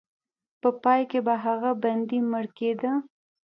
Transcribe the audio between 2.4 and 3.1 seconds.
کېده.